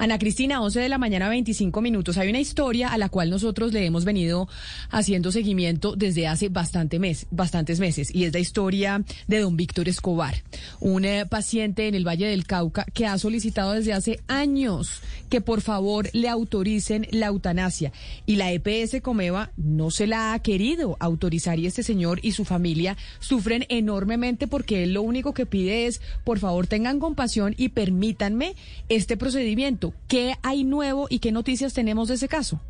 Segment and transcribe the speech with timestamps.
[0.00, 2.16] Ana Cristina, 11 de la mañana, 25 minutos.
[2.16, 4.48] Hay una historia a la cual nosotros le hemos venido
[4.88, 9.90] haciendo seguimiento desde hace bastante mes, bastantes meses, y es la historia de don Víctor
[9.90, 10.36] Escobar,
[10.80, 15.42] un eh, paciente en el Valle del Cauca que ha solicitado desde hace años que
[15.42, 17.92] por favor le autoricen la eutanasia.
[18.24, 22.46] Y la EPS Comeva no se la ha querido autorizar y este señor y su
[22.46, 27.68] familia sufren enormemente porque él lo único que pide es, por favor, tengan compasión y
[27.68, 28.56] permítanme
[28.88, 29.89] este procedimiento.
[30.08, 32.60] ¿Qué hay nuevo y qué noticias tenemos de ese caso?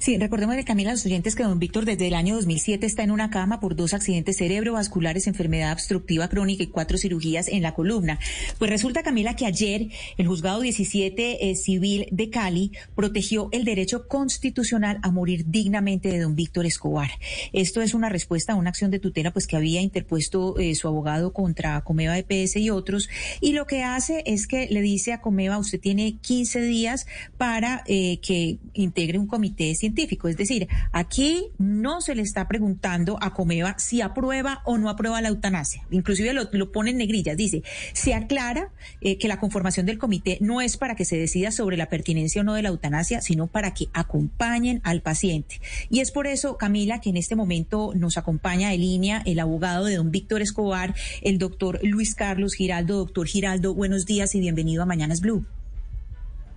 [0.00, 3.10] Sí, recordemos de Camila los oyentes que don Víctor desde el año 2007 está en
[3.10, 8.18] una cama por dos accidentes cerebrovasculares, enfermedad obstructiva crónica y cuatro cirugías en la columna.
[8.58, 14.08] Pues resulta, Camila, que ayer el juzgado 17 eh, civil de Cali protegió el derecho
[14.08, 17.10] constitucional a morir dignamente de don Víctor Escobar.
[17.52, 20.88] Esto es una respuesta a una acción de tutela pues que había interpuesto eh, su
[20.88, 23.08] abogado contra Comeva EPS y otros.
[23.40, 27.82] Y lo que hace es que le dice a Comeva, usted tiene 15 días para
[27.86, 30.28] eh, que integre un comité científico.
[30.28, 35.20] Es decir, aquí no se le está preguntando a Comeva si aprueba o no aprueba
[35.20, 35.86] la eutanasia.
[35.90, 37.36] Inclusive lo, lo pone en negrillas.
[37.36, 41.50] Dice, se aclara eh, que la conformación del comité no es para que se decida
[41.50, 45.60] sobre la pertinencia o no de la eutanasia, sino para que acompañen al paciente.
[45.90, 49.86] Y es por eso, Camila, que en este momento nos acompaña en línea el abogado
[49.86, 52.96] de don Víctor Escobar, el doctor Luis Carlos Giraldo.
[52.98, 55.44] Doctor Giraldo, buenos días y bienvenido a Mañanas Blue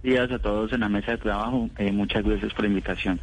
[0.08, 1.70] días a todos en la mesa de trabajo.
[1.78, 3.20] Eh, muchas gracias por la invitación.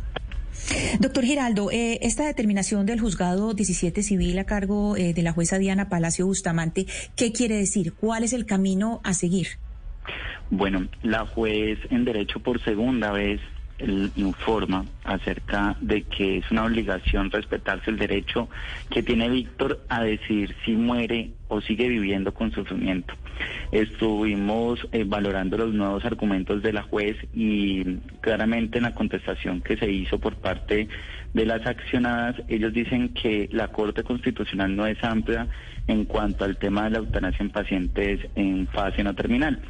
[1.00, 5.58] Doctor Giraldo, eh, esta determinación del juzgado 17 civil a cargo eh, de la jueza
[5.58, 6.86] Diana Palacio Bustamante,
[7.16, 7.94] ¿qué quiere decir?
[7.94, 9.48] ¿Cuál es el camino a seguir?
[10.50, 13.40] Bueno, la juez en derecho por segunda vez
[14.16, 18.48] informa acerca de que es una obligación respetarse el derecho
[18.90, 23.14] que tiene Víctor a decir si muere o sigue viviendo con sufrimiento.
[23.72, 29.76] Estuvimos eh, valorando los nuevos argumentos de la juez y claramente en la contestación que
[29.76, 30.88] se hizo por parte
[31.32, 35.48] de las accionadas, ellos dicen que la Corte Constitucional no es amplia
[35.88, 39.60] en cuanto al tema de la eutanasia en pacientes en fase no terminal.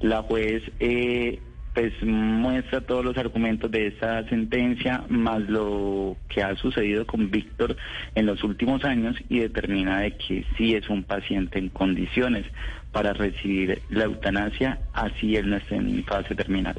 [0.00, 1.40] La juez eh,
[1.74, 7.76] pues muestra todos los argumentos de esta sentencia, más lo que ha sucedido con Víctor
[8.14, 12.46] en los últimos años y determina de que sí es un paciente en condiciones
[12.92, 16.76] para recibir la eutanasia, así él no esté en fase terminal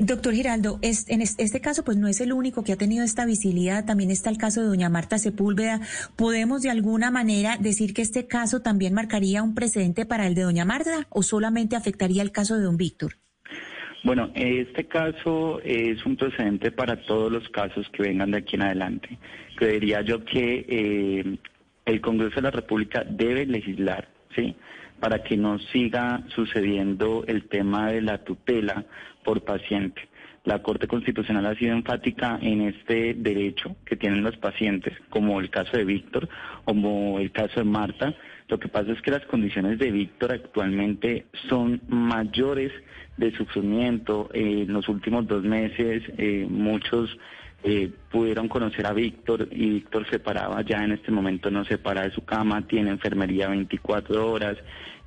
[0.00, 3.84] doctor Giraldo, en este caso pues no es el único que ha tenido esta visibilidad,
[3.84, 5.80] también está el caso de doña Marta Sepúlveda.
[6.16, 10.42] ¿Podemos de alguna manera decir que este caso también marcaría un precedente para el de
[10.42, 13.14] doña Marta o solamente afectaría el caso de don Víctor?
[14.04, 18.62] Bueno, este caso es un precedente para todos los casos que vengan de aquí en
[18.62, 19.18] adelante.
[19.56, 21.38] Creería yo que eh,
[21.84, 24.56] el Congreso de la República debe legislar, ¿sí?
[25.02, 28.84] Para que no siga sucediendo el tema de la tutela
[29.24, 30.00] por paciente.
[30.44, 35.50] La Corte Constitucional ha sido enfática en este derecho que tienen los pacientes, como el
[35.50, 36.28] caso de Víctor,
[36.64, 38.14] como el caso de Marta.
[38.46, 42.70] Lo que pasa es que las condiciones de Víctor actualmente son mayores
[43.16, 44.30] de sufrimiento.
[44.34, 47.10] en los últimos dos meses eh, muchos
[47.64, 51.78] eh, pudieron conocer a Víctor y Víctor se paraba ya en este momento no se
[51.78, 54.56] para de su cama, tiene enfermería 24 horas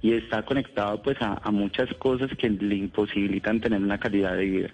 [0.02, 4.46] y está conectado pues a, a muchas cosas que le imposibilitan tener una calidad de
[4.46, 4.70] vida.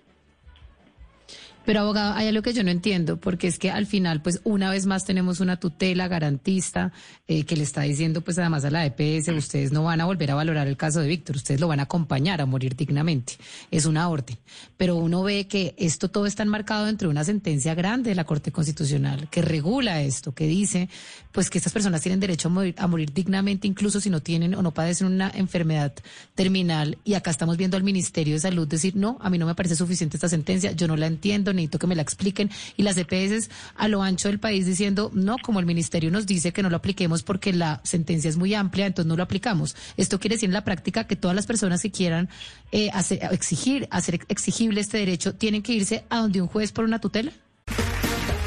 [1.66, 4.72] Pero abogado, hay algo que yo no entiendo, porque es que al final, pues una
[4.72, 6.92] vez más tenemos una tutela garantista
[7.28, 10.32] eh, que le está diciendo, pues además a la EPS, ustedes no van a volver
[10.32, 13.34] a valorar el caso de Víctor, ustedes lo van a acompañar a morir dignamente.
[13.70, 14.38] Es una orden.
[14.78, 18.52] Pero uno ve que esto todo está enmarcado entre una sentencia grande de la Corte
[18.52, 20.90] Constitucional que regula esto, que dice,
[21.32, 24.56] pues que estas personas tienen derecho a morir, a morir dignamente, incluso si no tienen
[24.56, 25.94] o no padecen una enfermedad
[26.34, 26.98] terminal.
[27.04, 29.76] Y acá estamos viendo al Ministerio de Salud decir, no, a mí no me parece
[29.76, 32.50] suficiente esta sentencia, yo no la entiendo necesito que me la expliquen.
[32.78, 36.52] Y las EPS a lo ancho del país diciendo, no, como el ministerio nos dice
[36.52, 39.76] que no lo apliquemos porque la sentencia es muy amplia, entonces no lo aplicamos.
[39.98, 42.30] Esto quiere decir en la práctica que todas las personas que quieran
[42.72, 46.86] eh, hacer, exigir, hacer exigible este derecho tienen que irse a donde un juez por
[46.86, 47.32] una tutela.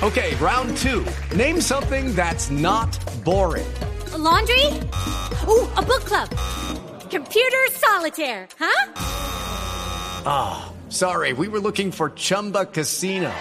[0.03, 1.05] Okay, round two.
[1.35, 3.65] Name something that's not boring.
[4.25, 4.67] laundry?
[5.47, 6.29] Uh, a book club.
[7.11, 8.93] Computer solitaire, huh?
[10.27, 13.33] Ah, oh, sorry, we were looking for Chumba Casino.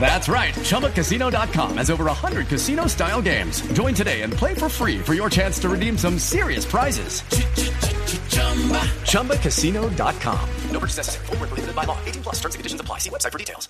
[0.00, 0.54] That's right.
[0.54, 3.62] ChumbaCasino.com has over 100 casino style games.
[3.72, 7.22] Join today and play for free for your chance to redeem some serious prizes.
[9.10, 10.48] ChumbaCasino.com.
[10.70, 11.26] No purchase necessary.
[11.26, 11.98] Full prohibited by law.
[12.06, 12.98] 18 plus terms and conditions apply.
[12.98, 13.68] See website for details.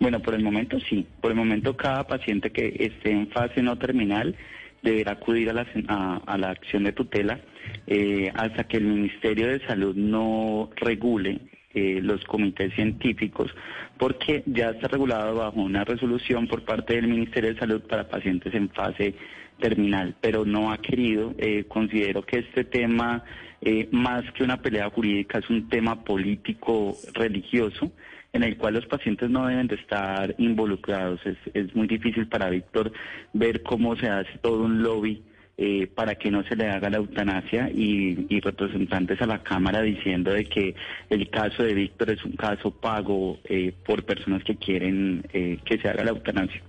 [0.00, 1.06] Bueno, por el momento sí.
[1.20, 4.34] Por el momento cada paciente que esté en fase no terminal
[4.82, 7.38] deberá acudir a la, a, a la acción de tutela
[7.86, 11.40] eh, hasta que el Ministerio de Salud no regule
[11.74, 13.50] eh, los comités científicos,
[13.96, 18.52] porque ya está regulado bajo una resolución por parte del Ministerio de Salud para pacientes
[18.52, 19.14] en fase
[19.58, 21.34] terminal, pero no ha querido.
[21.38, 23.24] Eh, considero que este tema,
[23.62, 27.90] eh, más que una pelea jurídica, es un tema político religioso
[28.34, 31.24] en el cual los pacientes no deben de estar involucrados.
[31.24, 32.92] Es, es muy difícil para Víctor
[33.32, 35.22] ver cómo se hace todo un lobby
[35.64, 40.32] eh, para que no se le haga la eutanasia y, representantes a la Cámara diciendo
[40.32, 40.74] de que
[41.08, 45.78] el caso de Víctor es un caso pago eh, por personas que quieren eh, que
[45.78, 46.60] se haga la eutanasia.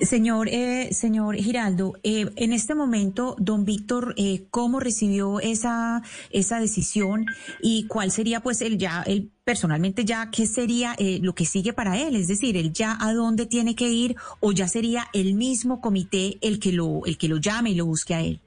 [0.00, 6.60] Señor, eh, señor Giraldo, eh, en este momento, don Víctor, eh, ¿cómo recibió esa, esa
[6.60, 7.26] decisión
[7.62, 11.72] y cuál sería, pues, el ya, el personalmente ya, qué sería eh, lo que sigue
[11.72, 12.16] para él?
[12.16, 16.38] Es decir, él ya a dónde tiene que ir o ya sería el mismo comité
[16.40, 18.40] el que lo, el que lo llame y lo busque a él.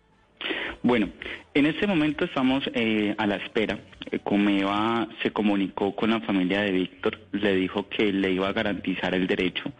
[0.82, 1.10] Bueno,
[1.54, 3.80] en este momento estamos eh, a la espera.
[4.12, 8.54] Eh, Comeva se comunicó con la familia de Víctor, le dijo que le iba a
[8.54, 9.72] garantizar el derecho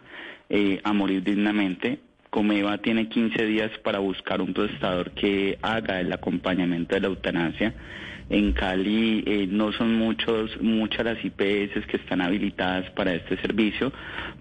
[0.48, 1.98] eh, a morir dignamente.
[2.30, 7.74] Comeva tiene 15 días para buscar un prestador que haga el acompañamiento de la eutanasia.
[8.30, 13.92] En Cali eh, no son muchos, muchas las IPS que están habilitadas para este servicio,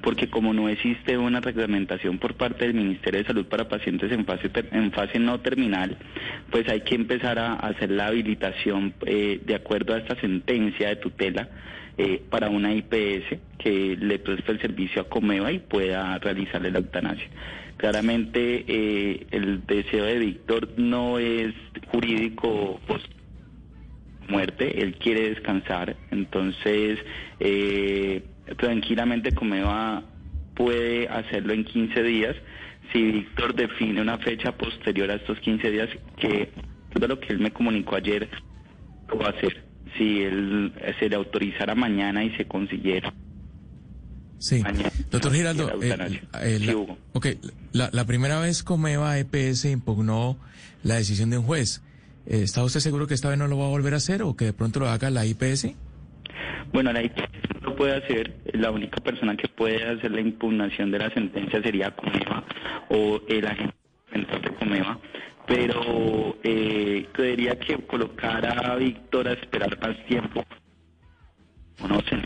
[0.01, 4.25] porque como no existe una reglamentación por parte del Ministerio de Salud para pacientes en
[4.25, 5.97] fase, en fase no terminal,
[6.49, 10.95] pues hay que empezar a hacer la habilitación eh, de acuerdo a esta sentencia de
[10.95, 11.49] tutela
[11.97, 16.79] eh, para una IPS que le preste el servicio a Comeva y pueda realizarle la
[16.79, 17.27] eutanasia.
[17.77, 21.53] Claramente eh, el deseo de Víctor no es
[21.91, 23.05] jurídico post
[24.29, 26.99] muerte, él quiere descansar, entonces
[27.39, 28.23] eh,
[28.57, 30.03] tranquilamente Comeva
[30.55, 32.35] puede hacerlo en 15 días
[32.91, 36.51] si Víctor define una fecha posterior a estos 15 días que
[36.93, 38.29] todo lo que él me comunicó ayer
[39.09, 39.63] lo va a hacer
[39.97, 43.13] si él se le autorizara mañana y se consiguiera.
[44.37, 44.61] Sí.
[44.61, 47.37] Mañana, Doctor Giraldo, eh, eh, la,
[47.71, 50.37] la, la primera vez Comeva EPS impugnó
[50.83, 51.81] la decisión de un juez.
[52.25, 54.35] Eh, ¿Está usted seguro que esta vez no lo va a volver a hacer o
[54.35, 55.75] que de pronto lo haga la IPS?
[56.71, 57.21] Bueno, la IPS
[57.61, 58.33] no lo puede hacer.
[58.53, 62.43] La única persona que puede hacer la impugnación de la sentencia sería Comeva
[62.89, 63.75] o el agente
[64.15, 64.99] de Comeva.
[65.45, 70.43] Pero eh, creería que colocar a Víctor a esperar más tiempo.
[71.87, 72.17] No sé.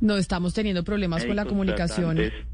[0.00, 2.16] No estamos teniendo problemas con la comunicación.
[2.16, 2.49] tratantes.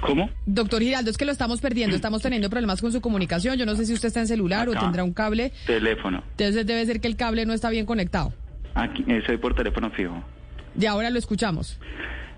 [0.00, 0.30] ¿Cómo?
[0.46, 3.56] Doctor Giraldo, es que lo estamos perdiendo, estamos teniendo problemas con su comunicación.
[3.58, 5.52] Yo no sé si usted está en celular o tendrá un cable.
[5.66, 6.22] Teléfono.
[6.36, 8.32] Entonces debe ser que el cable no está bien conectado.
[8.74, 10.22] Aquí, eh, soy por teléfono fijo.
[10.78, 11.78] Y ahora lo escuchamos.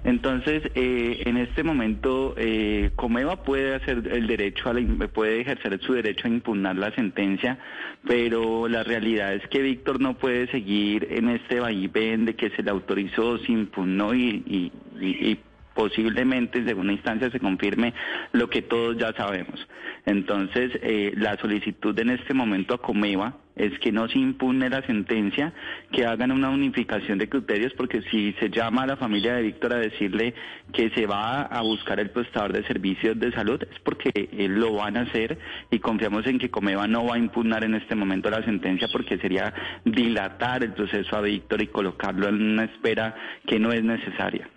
[0.05, 5.79] Entonces, eh, en este momento, eh, Comeva puede hacer el derecho a la, puede ejercer
[5.81, 7.59] su derecho a impugnar la sentencia,
[8.05, 12.65] pero la realidad es que Víctor no puede seguir en este vaivén de que se
[12.65, 15.39] le autorizó, se impugnó y, y- y- y
[15.75, 17.95] posiblemente en segunda instancia se confirme
[18.33, 19.67] lo que todos ya sabemos.
[20.05, 24.83] Entonces, eh, la solicitud en este momento a Comeva es que no se impugne la
[24.83, 25.53] sentencia,
[25.93, 29.75] que hagan una unificación de criterios, porque si se llama a la familia de Víctor
[29.75, 30.35] a decirle
[30.73, 34.75] que se va a buscar el prestador de servicios de salud, es porque eh, lo
[34.75, 35.39] van a hacer
[35.71, 39.19] y confiamos en que Comeva no va a impugnar en este momento la sentencia porque
[39.19, 39.53] sería
[39.85, 43.15] dilatar el proceso a Víctor y colocarlo en una espera
[43.47, 44.49] que no es necesaria.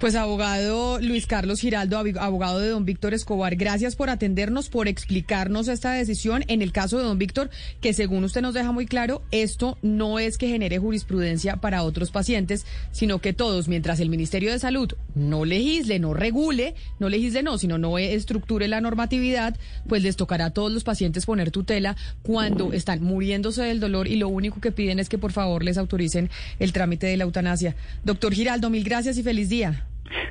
[0.00, 5.68] Pues abogado Luis Carlos Giraldo, abogado de don Víctor Escobar, gracias por atendernos, por explicarnos
[5.68, 6.44] esta decisión.
[6.48, 7.48] En el caso de don Víctor,
[7.80, 12.10] que según usted nos deja muy claro, esto no es que genere jurisprudencia para otros
[12.10, 17.42] pacientes, sino que todos, mientras el Ministerio de Salud no legisle, no regule, no legisle
[17.42, 19.56] no, sino no estructure la normatividad,
[19.88, 24.16] pues les tocará a todos los pacientes poner tutela cuando están muriéndose del dolor y
[24.16, 27.74] lo único que piden es que por favor les autoricen el trámite de la eutanasia.
[28.04, 29.86] Doctor Giraldo, mil gracias y feliz día.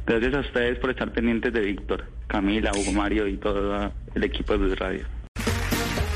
[0.05, 4.57] Gracias a ustedes por estar pendientes de Víctor, Camila, Hugo Mario y todo el equipo
[4.57, 5.05] de Radio.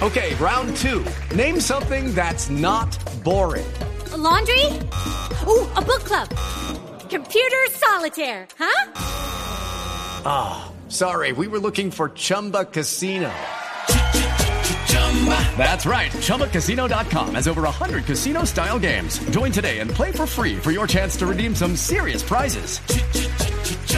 [0.01, 1.03] Okay, round two.
[1.36, 3.65] Name something that's not boring.
[4.13, 4.65] A laundry?
[5.48, 6.29] Ooh, a book club.
[7.10, 8.91] Computer solitaire, huh?
[10.24, 13.32] Ah, sorry, we were looking for Chumba Casino.
[15.58, 16.12] That's right.
[16.12, 19.20] ChumbaCasino.com has over 100 casino style games.
[19.32, 22.79] Join today and play for free for your chance to redeem some serious prizes.